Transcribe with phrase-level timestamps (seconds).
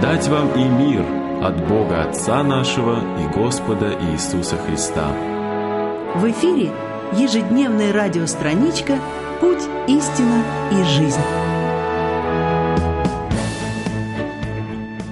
[0.00, 1.04] Благодать вам и мир
[1.42, 5.12] от Бога Отца нашего и Господа Иисуса Христа.
[6.14, 6.72] В эфире
[7.12, 8.98] ежедневная радиостраничка
[9.42, 10.42] «Путь, истина
[10.72, 11.20] и жизнь».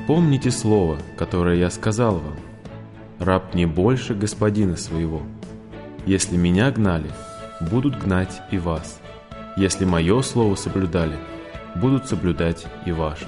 [0.06, 2.36] Помните слово, которое я сказал вам.
[3.18, 5.20] Раб не больше господина своего.
[6.06, 7.10] Если меня гнали,
[7.60, 9.00] будут гнать и вас.
[9.54, 11.18] Если мое слово соблюдали,
[11.76, 13.26] будут соблюдать и ваше.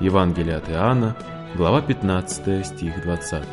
[0.00, 1.16] Евангелие от Иоанна,
[1.54, 3.44] глава 15, стих 20.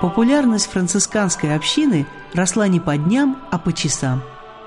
[0.00, 2.04] Популярность францисканской общины
[2.34, 4.22] росла не по дням, а по часам.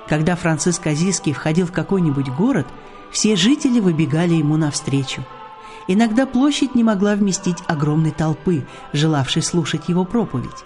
[0.07, 2.67] Когда Франциск Азийский входил в какой-нибудь город,
[3.11, 5.25] все жители выбегали ему навстречу.
[5.89, 10.63] Иногда площадь не могла вместить огромной толпы, желавшей слушать его проповедь.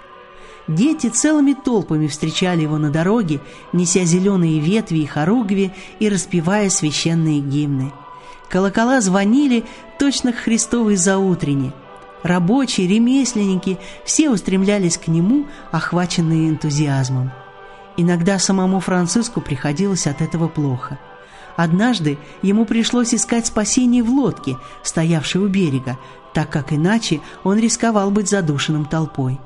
[0.70, 3.42] Дети целыми толпами встречали его на дороге,
[3.73, 7.92] неся зеленые ветви и хоругви и распевая священные гимны.
[8.50, 9.66] Колокола звонили
[9.97, 11.73] точно к Христовой заутренне.
[12.22, 17.31] Рабочие, ремесленники– все устремлялись к нему, охваченные энтузиазмом.
[17.97, 21.00] Иногда самому Франциску приходилось от этого плохо.
[21.56, 25.97] Однажды ему пришлось искать спасение в лодке, стоявшей у берега,
[26.36, 29.40] так как иначе он рисковал быть задушенным толпой.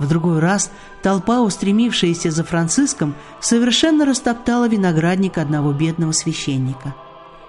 [0.00, 6.94] В другой раз толпа, устремившаяся за Франциском, совершенно растоптала виноградник одного бедного священника.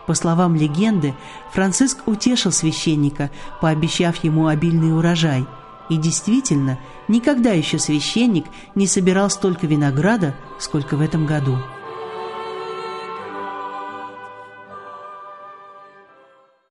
[0.05, 1.15] По словам легенды,
[1.53, 5.47] Франциск утешил священника, пообещав ему обильный урожай.
[5.89, 6.77] И действительно,
[7.07, 11.57] никогда еще священник не собирал столько винограда, сколько в этом году.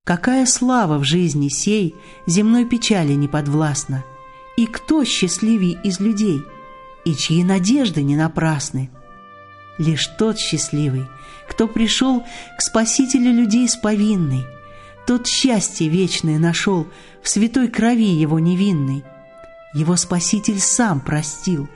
[0.04, 1.94] Какая слава в жизни сей,
[2.26, 4.04] земной печали не подвластна–
[4.60, 6.44] и кто счастливей из людей?
[7.06, 8.90] И чьи надежды не напрасны?
[9.78, 11.06] Лишь тот счастливый,
[11.48, 12.22] кто пришел
[12.58, 14.44] к Спасителю людей с повинной,
[15.06, 16.86] тот счастье вечное нашел
[17.22, 19.02] в святой крови его невинной.
[19.72, 21.66] Его Спаситель сам простил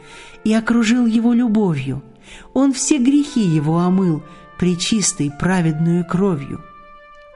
[0.45, 2.03] и окружил его любовью.
[2.53, 4.23] Он все грехи его омыл
[4.59, 6.63] причистой праведную кровью.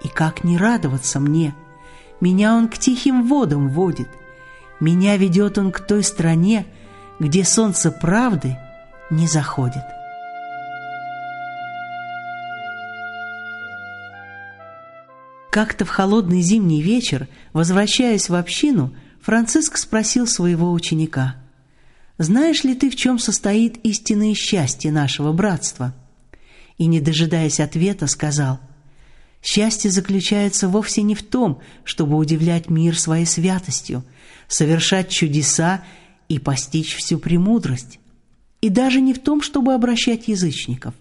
[0.05, 1.55] И как не радоваться мне?
[2.21, 4.11] Меня он к тихим водам водит—
[4.81, 6.67] меня ведет он к той стране,
[7.19, 8.57] где солнце правды
[9.11, 9.83] не заходит.
[15.51, 21.37] Как-то в холодный зимний вечер, возвращаясь в общину, Франциск спросил своего ученика,
[22.19, 25.95] «Знаешь ли ты, в чем состоит истинное счастье нашего братства?»
[26.77, 28.61] И, не дожидаясь ответа, сказал,
[29.51, 34.05] «Счастье заключается вовсе не в том, чтобы удивлять мир своей святостью–
[34.47, 35.83] совершать чудеса
[36.29, 37.99] и постичь всю премудрость.
[38.61, 40.93] И даже не в том, чтобы обращать язычников.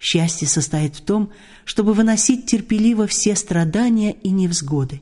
[0.00, 1.30] Счастье состоит в том,
[1.64, 5.00] чтобы выносить терпеливо все страдания и невзгоды.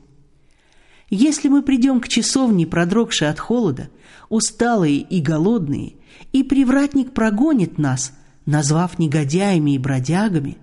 [1.09, 3.89] Если мы придем к часовне, продрогшей от холода,
[4.29, 5.93] усталые и голодные,
[6.31, 8.13] и привратник прогонит нас,
[8.45, 10.59] назвав негодяями и бродягами,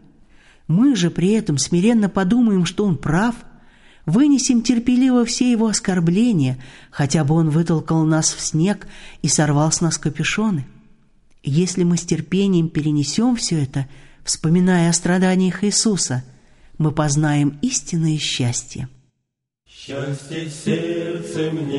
[0.69, 3.34] мы же при этом смиренно подумаем, что он прав–
[4.09, 6.56] Вынесем терпеливо все его оскорбления,
[6.91, 8.87] хотя бы он вытолкал нас в снег
[9.21, 10.67] и сорвал с нас капюшоны.
[11.43, 13.87] Если мы с терпением перенесем все это,
[14.25, 16.25] вспоминая о страданиях Иисуса,
[16.79, 18.89] мы познаем истинное счастье.
[19.69, 21.79] Счастье сердце мне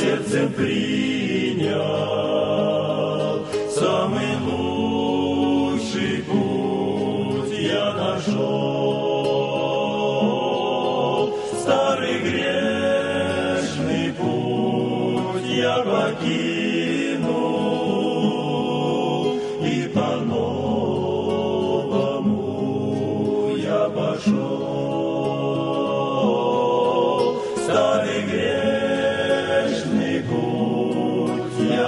[0.00, 1.17] сердцем принял,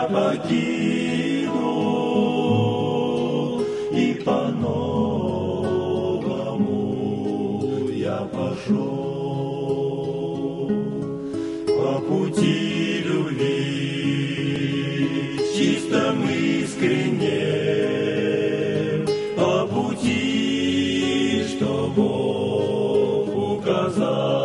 [0.09, 1.61] покинул
[3.93, 5.11] и по-новому
[7.91, 9.11] я пошел
[11.67, 13.71] по пути любви
[15.57, 17.61] чистом искренне
[19.37, 24.40] по пути, что Бог указал.